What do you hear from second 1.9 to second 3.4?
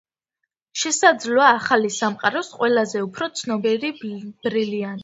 სამყაროს ყველაზე უფრო